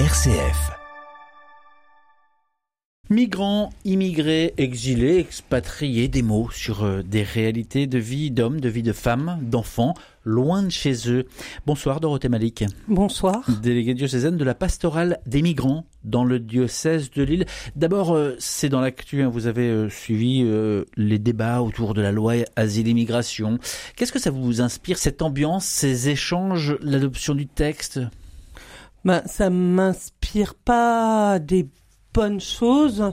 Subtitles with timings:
[0.00, 0.72] RCF.
[3.10, 8.82] Migrants, immigrés, exilés, expatriés, des mots sur euh, des réalités de vie d'hommes, de vie
[8.82, 9.94] de femmes, d'enfants,
[10.24, 11.26] loin de chez eux.
[11.64, 12.64] Bonsoir Dorothée Malik.
[12.88, 13.48] Bonsoir.
[13.62, 17.46] Déléguée diocésaine de la pastorale des migrants dans le diocèse de Lille.
[17.76, 20.44] D'abord, euh, c'est dans l'actu, hein, vous avez euh, suivi
[20.96, 23.60] les débats autour de la loi asile-immigration.
[23.94, 28.00] Qu'est-ce que ça vous inspire, cette ambiance, ces échanges, l'adoption du texte?
[29.04, 31.68] Ben, Ça m'inspire pas des
[32.14, 33.12] bonne chose.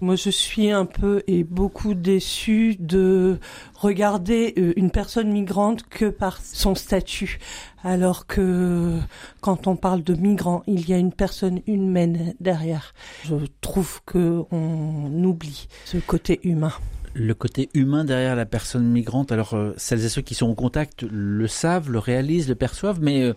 [0.00, 3.38] Moi, je suis un peu et beaucoup déçue de
[3.74, 7.38] regarder euh, une personne migrante que par son statut,
[7.84, 8.98] alors que
[9.42, 12.94] quand on parle de migrant, il y a une personne humaine derrière.
[13.24, 16.72] Je trouve que on oublie ce côté humain
[17.12, 19.32] le côté humain derrière la personne migrante.
[19.32, 23.00] Alors, euh, celles et ceux qui sont au contact le savent, le réalisent, le perçoivent,
[23.00, 23.34] mais euh,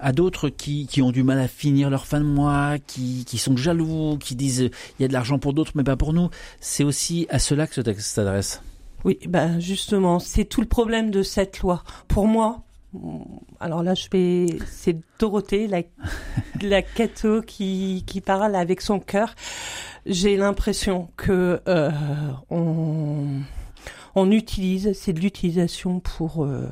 [0.00, 3.38] à d'autres qui, qui ont du mal à finir leur fin de mois, qui, qui
[3.38, 6.30] sont jaloux, qui disent il y a de l'argent pour d'autres mais pas pour nous.
[6.60, 8.62] C'est aussi à cela que ce texte s'adresse.
[9.04, 11.82] Oui, ben justement, c'est tout le problème de cette loi.
[12.08, 12.64] Pour moi,
[13.60, 15.82] alors là, je vais, c'est Dorothée, la,
[16.60, 19.34] la catho qui, qui parle avec son cœur.
[20.06, 21.90] J'ai l'impression que euh,
[22.50, 23.40] on,
[24.14, 26.66] on utilise, c'est de l'utilisation pour euh,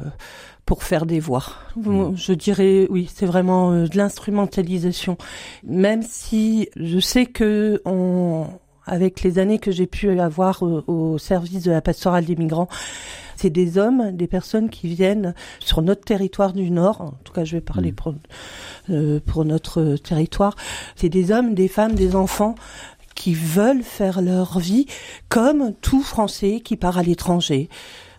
[0.69, 1.45] pour faire des voix.
[1.77, 2.15] Mm.
[2.15, 5.17] Je dirais oui, c'est vraiment euh, de l'instrumentalisation.
[5.65, 8.49] Même si je sais que on,
[8.85, 12.69] avec les années que j'ai pu avoir au, service de la pastorale des migrants,
[13.35, 17.01] c'est des hommes, des personnes qui viennent sur notre territoire du Nord.
[17.01, 17.95] En tout cas, je vais parler mm.
[17.95, 18.15] pour,
[18.91, 20.55] euh, pour notre territoire.
[20.97, 22.57] C'est des hommes, des femmes, des enfants
[23.19, 24.87] qui veulent faire leur vie
[25.29, 27.69] comme tout Français qui part à l'étranger.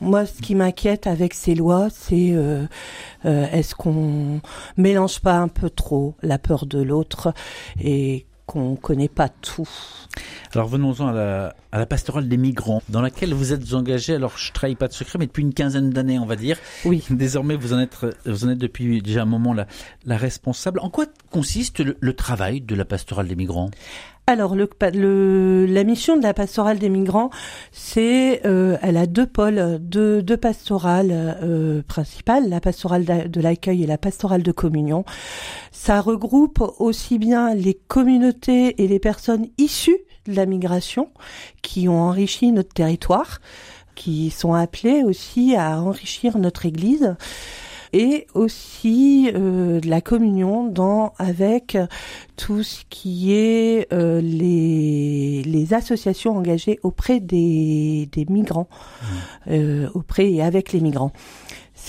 [0.01, 2.65] Moi, ce qui m'inquiète avec ces lois, c'est euh,
[3.23, 4.41] euh, est-ce qu'on
[4.75, 7.33] mélange pas un peu trop la peur de l'autre
[7.81, 9.69] et qu'on connaît pas tout?
[10.53, 14.15] Alors venons-en à la, à la pastorale des migrants, dans laquelle vous êtes engagé.
[14.15, 16.57] Alors je trahis pas de secret, mais depuis une quinzaine d'années, on va dire.
[16.83, 17.05] Oui.
[17.09, 17.95] Désormais, vous en êtes,
[18.25, 19.65] vous en êtes depuis déjà un moment la,
[20.05, 20.81] la responsable.
[20.81, 23.69] En quoi consiste le travail de la pastorale des migrants?
[24.29, 27.31] Alors, le, la mission de la pastorale des migrants,
[27.71, 33.83] c'est, euh, elle a deux pôles, deux, deux pastorales euh, principales, la pastorale de l'accueil
[33.83, 35.03] et la pastorale de communion.
[35.71, 39.97] Ça regroupe aussi bien les communautés et les personnes issues
[40.27, 41.09] de la migration
[41.63, 43.39] qui ont enrichi notre territoire,
[43.95, 47.15] qui sont appelées aussi à enrichir notre Église
[47.93, 51.77] et aussi euh, de la communion dans avec
[52.35, 59.05] tout ce qui est euh, les, les associations engagées auprès des, des migrants, mmh.
[59.51, 61.11] euh, auprès et avec les migrants.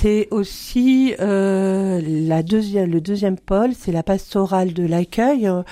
[0.00, 5.62] C'est aussi euh, la deuxième, le deuxième pôle, c'est la pastorale de l'accueil, euh,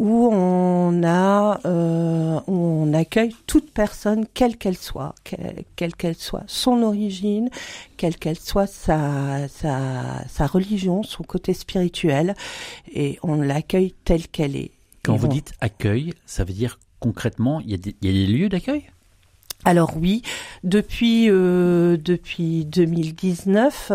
[0.00, 5.14] où on a, euh, on accueille toute personne, quelle qu'elle soit,
[5.76, 7.48] quelle qu'elle soit son origine,
[7.96, 12.34] quelle qu'elle soit sa, sa, sa religion, son côté spirituel,
[12.92, 14.72] et on l'accueille telle qu'elle est.
[15.04, 18.26] Quand vous dites accueil, ça veut dire concrètement, il y a des, il y a
[18.26, 18.82] des lieux d'accueil?
[19.64, 20.22] Alors oui,
[20.62, 23.90] depuis euh, depuis 2019,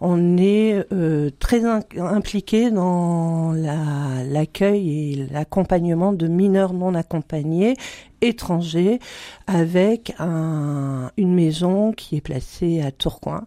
[0.00, 7.74] on est euh, très impliqué dans l'accueil et l'accompagnement de mineurs non accompagnés
[8.20, 9.00] étrangers
[9.48, 13.46] avec un, une maison qui est placée à Tourcoing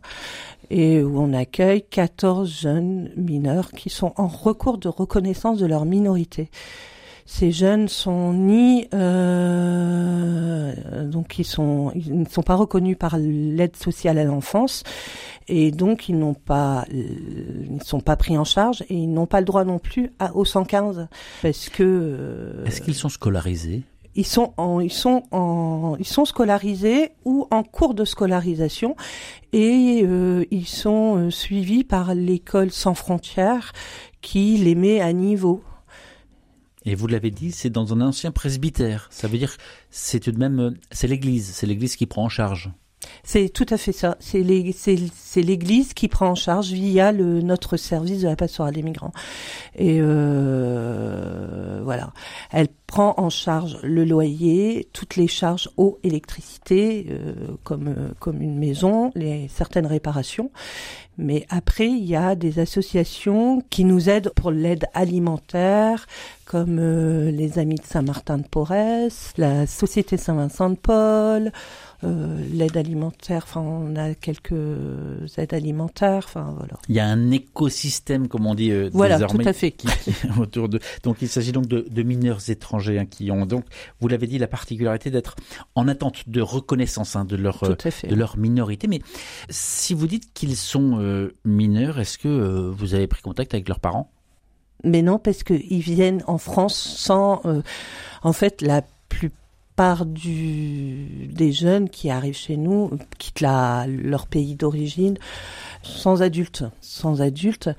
[0.71, 5.85] et où on accueille 14 jeunes mineurs qui sont en recours de reconnaissance de leur
[5.85, 6.49] minorité
[7.25, 10.73] ces jeunes sont ni euh,
[11.05, 14.83] donc ils sont ils ne sont pas reconnus par l'aide sociale à l'enfance
[15.47, 19.27] et donc ils n'ont pas ils ne sont pas pris en charge et ils n'ont
[19.27, 21.07] pas le droit non plus à, au 115
[21.41, 23.83] parce que euh, est-ce qu'ils sont scolarisés?
[24.15, 28.95] ils sont en, ils sont en, ils sont scolarisés ou en cours de scolarisation
[29.53, 33.73] et euh, ils sont euh, suivis par l'école sans frontières
[34.21, 35.63] qui les met à niveau.
[36.85, 39.07] Et vous l'avez dit, c'est dans un ancien presbytère.
[39.11, 39.55] Ça veut dire,
[39.89, 42.71] c'est tout de même, c'est l'Église, c'est l'Église qui prend en charge.
[43.23, 44.17] C'est tout à fait ça.
[44.19, 49.13] C'est l'Église qui prend en charge via notre service de la pastorale des migrants.
[49.75, 52.13] Et euh, voilà,
[52.51, 58.41] elle, prend en charge le loyer, toutes les charges eau, électricité, euh, comme euh, comme
[58.41, 60.51] une maison, les certaines réparations.
[61.17, 66.05] Mais après, il y a des associations qui nous aident pour l'aide alimentaire,
[66.43, 71.51] comme euh, les Amis de Saint-Martin-de-Porès, la Société Saint-Vincent de Paul,
[72.03, 73.43] l'aide alimentaire.
[73.43, 74.53] Enfin, on a quelques
[75.37, 76.23] aides alimentaires.
[76.25, 76.73] Enfin, voilà.
[76.89, 79.69] Il y a un écosystème, comme on dit Voilà, désormais, tout à fait.
[79.69, 79.87] qui,
[80.39, 80.79] autour de.
[81.03, 83.65] Donc, il s'agit donc de, de mineurs étrangers hein, qui ont donc,
[83.99, 85.35] vous l'avez dit, la particularité d'être
[85.75, 87.75] en attente de reconnaissance hein, de leur euh,
[88.07, 88.87] de leur minorité.
[88.87, 88.99] Mais
[89.49, 93.67] si vous dites qu'ils sont euh, mineurs, est-ce que euh, vous avez pris contact avec
[93.67, 94.11] leurs parents?
[94.83, 97.41] Mais non, parce qu'ils viennent en France sans.
[97.45, 97.61] euh,
[98.23, 104.55] en fait, la plupart du, des jeunes qui arrivent chez nous quittent la, leur pays
[104.55, 105.17] d'origine
[105.83, 106.63] sans adultes.
[106.81, 107.69] Sans adultes.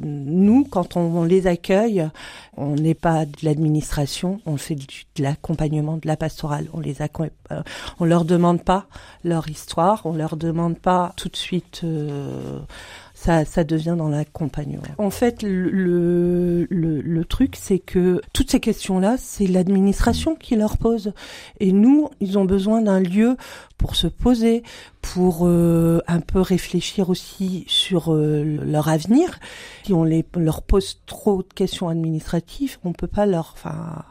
[0.00, 2.08] Nous, quand on, les accueille,
[2.56, 6.68] on n'est pas de l'administration, on fait de l'accompagnement, de la pastorale.
[6.72, 7.62] On les euh,
[8.00, 8.86] on leur demande pas
[9.24, 11.82] leur histoire, on leur demande pas tout de suite.
[11.84, 12.60] euh,
[13.24, 14.82] ça, ça devient dans l'accompagnement.
[14.98, 20.56] En fait, le, le, le, le truc, c'est que toutes ces questions-là, c'est l'administration qui
[20.56, 21.14] leur pose.
[21.58, 23.38] Et nous, ils ont besoin d'un lieu
[23.78, 24.62] pour se poser,
[25.00, 29.40] pour euh, un peu réfléchir aussi sur euh, leur avenir.
[29.86, 33.54] Si on les, leur pose trop de questions administratives, on peut pas leur...
[33.54, 34.04] Enfin,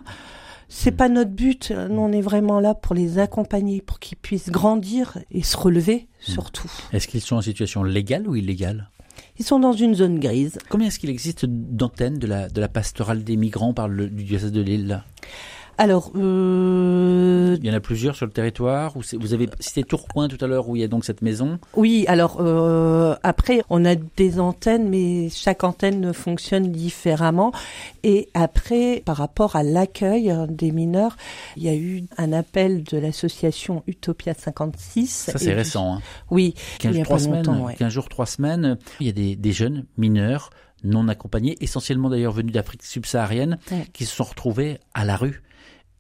[0.70, 1.70] c'est pas notre but.
[1.70, 6.08] Nous, on est vraiment là pour les accompagner, pour qu'ils puissent grandir et se relever,
[6.20, 6.72] surtout.
[6.92, 8.90] Est-ce qu'ils sont en situation légale ou illégale?
[9.40, 10.58] Ils sont dans une zone grise.
[10.70, 14.24] Combien est-ce qu'il existe d'antennes de la, de la pastorale des migrants par le du
[14.24, 15.04] diocèse de Lille?
[15.84, 18.94] Alors, euh, Il y en a plusieurs sur le territoire.
[19.20, 21.60] Vous avez cité Tourcoing tout à l'heure où il y a donc cette maison.
[21.76, 27.52] oui, alors euh, après, on a des antennes, mais chaque antenne fonctionne différemment.
[28.04, 31.18] Et après, par rapport à l'accueil des mineurs,
[31.58, 35.08] il y a eu un appel de l'association Utopia 56.
[35.34, 35.96] Ça c'est récent.
[35.96, 36.02] Hein.
[36.32, 37.76] Oui, 15, il y a trois pas semaines, longtemps, ouais.
[37.76, 38.78] 15 jours, 3 semaines.
[39.02, 40.50] Il y a des, des jeunes mineurs
[40.86, 43.86] non accompagnés, essentiellement d'ailleurs venus d'Afrique subsaharienne, Ouais.
[43.94, 45.42] qui se sont retrouvés à la rue.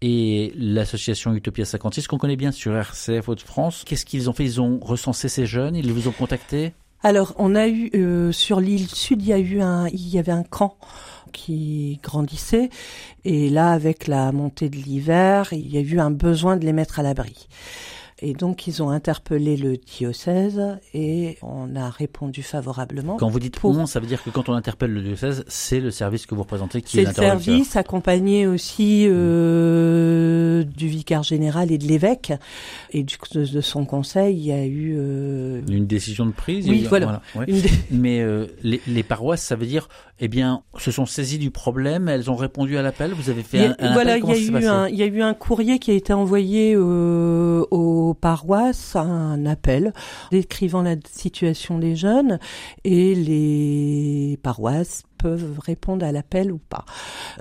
[0.05, 4.43] Et l'association Utopia 56, qu'on connaît bien sur RCF Hauts-de-France, qu'est-ce qu'ils ont fait?
[4.43, 6.73] Ils ont recensé ces jeunes, ils vous ont contacté?
[7.03, 10.19] Alors, on a eu euh, sur l'île sud, il y a eu un, il y
[10.19, 10.75] avait un camp
[11.31, 12.69] qui grandissait,
[13.23, 16.73] et là, avec la montée de l'hiver, il y a eu un besoin de les
[16.73, 17.47] mettre à l'abri.
[18.25, 20.61] Et donc, ils ont interpellé le diocèse
[20.93, 23.17] et on a répondu favorablement.
[23.17, 25.81] Quand vous dites Pour- on, ça veut dire que quand on interpelle le diocèse, c'est
[25.81, 31.23] le service que vous représentez qui est, C'est le service accompagné aussi euh, du vicaire
[31.23, 32.33] général et de l'évêque
[32.91, 34.35] et du, de, de son conseil.
[34.37, 36.67] Il y a eu euh, Une décision de prise.
[36.69, 37.21] Oui, voilà.
[37.35, 37.45] ouais.
[37.91, 42.07] Mais euh, les, les paroisses, ça veut dire, eh bien, se sont saisies du problème,
[42.07, 43.11] elles ont répondu à l'appel.
[43.13, 45.03] Vous avez fait a- un, un voilà, appel, il y, a eu un, il y
[45.03, 47.65] a eu un courrier qui a été envoyé euh,
[48.13, 49.91] aux paroisses, un appel
[50.29, 52.37] décrivant la situation des jeunes
[52.83, 56.85] et les paroisses peuvent répondre à l'appel ou pas.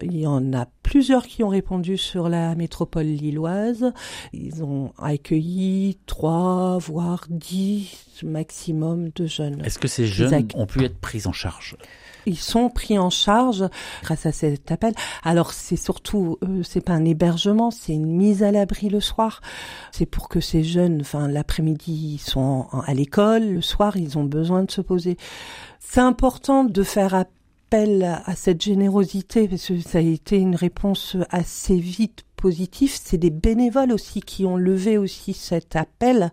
[0.00, 3.92] Il y en a plusieurs qui ont répondu sur la métropole lilloise.
[4.32, 9.62] Ils ont accueilli trois, voire dix maximum de jeunes.
[9.64, 11.76] Est-ce que ces jeunes ont pu être pris en charge?
[12.26, 13.64] Ils sont pris en charge
[14.02, 14.94] grâce à cet appel.
[15.22, 19.40] Alors c'est surtout, euh, c'est pas un hébergement, c'est une mise à l'abri le soir.
[19.90, 24.24] C'est pour que ces jeunes, enfin l'après-midi ils sont à l'école, le soir ils ont
[24.24, 25.16] besoin de se poser.
[25.80, 31.16] C'est important de faire appel à cette générosité parce que ça a été une réponse
[31.30, 36.32] assez vite C'est des bénévoles aussi qui ont levé aussi cet appel,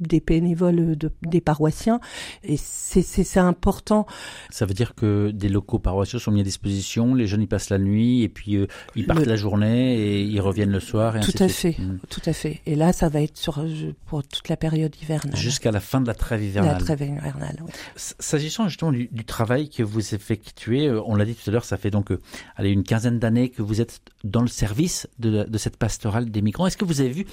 [0.00, 2.00] des bénévoles de- des paroissiens.
[2.42, 4.06] Et c'est important
[4.50, 7.70] Ça veut dire que des locaux paroissiaux sont mis à disposition, les jeunes y passent
[7.70, 11.16] la nuit et puis euh, ils partent Le- la journée et ils reviennent le soir
[11.16, 11.98] et Tout ainsi à fait, Mm.
[12.08, 12.60] tout à fait.
[12.66, 13.64] Et là, ça va être sur
[14.06, 15.36] pour toute la période hivernale.
[15.36, 16.82] Jusqu'à la fin de la trêve la hivernale.
[16.82, 17.56] trêve hivernale.
[17.62, 17.70] oui.
[17.96, 21.64] S'agissant justement du, du travail que vous effectuez, euh, on l'a dit tout à l'heure,
[21.64, 22.20] ça fait donc euh,
[22.56, 26.42] allez, une quinzaine d'années que vous êtes dans le service de, de cette pastorale des
[26.42, 26.66] migrants.
[26.66, 27.26] Est-ce que vous avez vu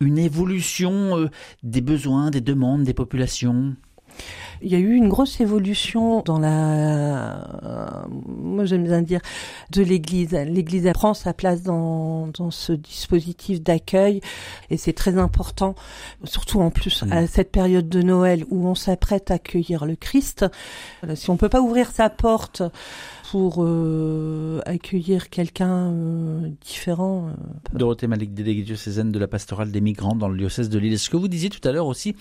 [0.00, 1.30] une évolution euh,
[1.62, 3.74] des besoins, des demandes, des populations?
[4.62, 7.86] Il y a eu une grosse évolution dans la, euh,
[8.26, 9.20] moi j'aime bien dire,
[9.70, 10.32] de l'Église.
[10.32, 14.20] L'Église prend sa place dans, dans ce dispositif d'accueil
[14.70, 15.74] et c'est très important,
[16.24, 20.46] surtout en plus à cette période de Noël où on s'apprête à accueillir le Christ.
[21.02, 22.62] Voilà, si on peut pas ouvrir sa porte
[23.30, 29.80] pour euh, accueillir quelqu'un euh, différent, euh, Dorothée Malik, déléguée diocésaine de la pastorale des
[29.80, 30.98] migrants dans le diocèse de Lille.
[30.98, 32.14] Ce que vous disiez tout à l'heure aussi,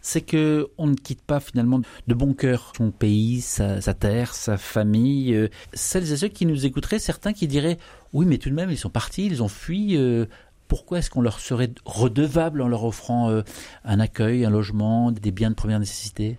[0.00, 4.56] c'est que on ne quitte pas finalement de bon cœur son pays, sa, terre, sa
[4.56, 5.34] famille.
[5.34, 7.78] Euh, celles et ceux qui nous écouteraient, certains qui diraient
[8.12, 9.96] oui, mais tout de même ils sont partis, ils ont fui.
[9.96, 10.26] Euh,
[10.66, 13.42] pourquoi est-ce qu'on leur serait redevable en leur offrant euh,
[13.84, 16.36] un accueil, un logement, des biens de première nécessité?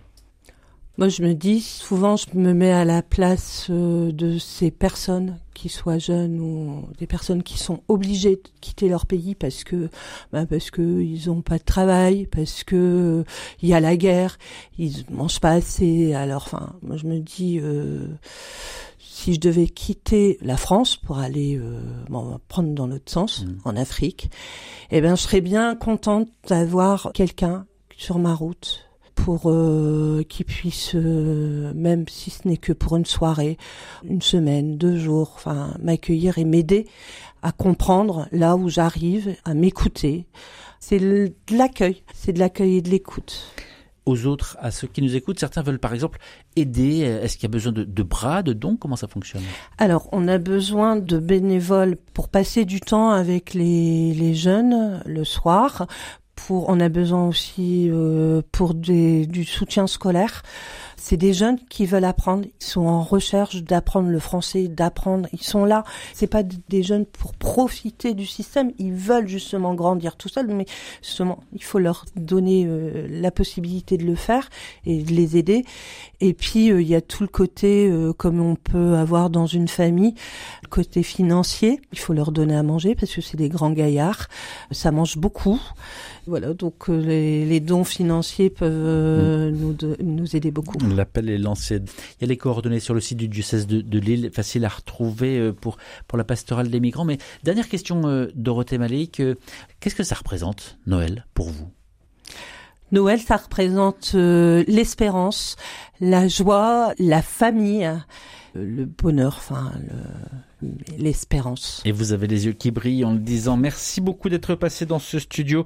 [0.98, 5.38] Moi, je me dis, souvent, je me mets à la place euh, de ces personnes,
[5.54, 9.90] qui soient jeunes ou des personnes qui sont obligées de quitter leur pays parce que,
[10.32, 13.24] bah parce que ils ont pas de travail, parce que
[13.60, 14.38] il y a la guerre,
[14.78, 16.14] ils mangent pas assez.
[16.14, 17.60] Alors, enfin, moi, je me dis.
[17.60, 18.06] Euh,
[18.98, 23.58] si je devais quitter la France pour aller euh, bon, prendre dans l'autre sens, mmh.
[23.66, 24.30] en Afrique,
[24.90, 27.66] eh ben, je serais bien contente d'avoir quelqu'un
[27.98, 28.89] sur ma route
[29.24, 33.58] pour euh, qu'ils puissent, euh, même si ce n'est que pour une soirée,
[34.02, 36.86] une semaine, deux jours, enfin m'accueillir et m'aider
[37.42, 40.26] à comprendre là où j'arrive, à m'écouter.
[40.78, 43.52] C'est de l'accueil, c'est de l'accueil et de l'écoute
[44.06, 46.18] aux autres, à ceux qui nous écoutent Certains veulent par exemple
[46.56, 47.00] aider.
[47.00, 48.76] Est-ce qu'il y a besoin de, de, bras, de dons?
[48.76, 49.42] Comment ça fonctionne?
[49.78, 55.22] Alors, on a besoin de bénévoles pour passer du temps avec les, les jeunes le
[55.24, 55.86] soir,
[56.48, 60.42] on a besoin aussi euh, pour du soutien scolaire.
[60.96, 65.42] C'est des jeunes qui veulent apprendre, ils sont en recherche d'apprendre le français, d'apprendre, ils
[65.42, 65.82] sont là.
[66.12, 70.66] C'est pas des jeunes pour profiter du système, ils veulent justement grandir tout seuls, mais
[71.02, 74.50] justement, il faut leur donner euh, la possibilité de le faire
[74.84, 75.64] et de les aider.
[76.20, 79.68] Et puis euh, il y a tout le côté comme on peut avoir dans une
[79.68, 80.14] famille,
[80.62, 84.28] le côté financier, il faut leur donner à manger parce que c'est des grands gaillards,
[84.70, 85.60] ça mange beaucoup.
[86.30, 89.56] Voilà, donc euh, les, dons financiers peuvent euh, mm.
[89.56, 90.78] nous, nous aider beaucoup.
[90.94, 91.80] L'appel est lancé.
[91.80, 95.38] Il y a les coordonnées sur le site du diocèse de, Lille, facile à retrouver
[95.40, 97.04] euh, pour, pour la pastorale des migrants.
[97.04, 99.20] Mais dernière question, Dorothée Malik,
[99.80, 101.68] qu'est-ce que ça représente Noël pour vous?
[102.92, 105.56] Noël, ça représente l'espérance,
[106.00, 107.90] la joie, la famille,
[108.54, 109.72] le bonheur, enfin
[110.98, 111.82] l'espérance.
[111.84, 114.98] Et vous avez les yeux qui brillent en le disant merci beaucoup d'être passé dans
[114.98, 115.64] ce studio.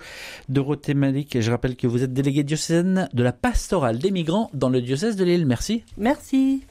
[0.48, 4.50] Dorothée Malik, et je rappelle que vous êtes déléguée diocésaine de la pastorale des migrants
[4.54, 5.46] dans le diocèse de Lille.
[5.46, 5.84] Merci.
[5.96, 6.64] Merci.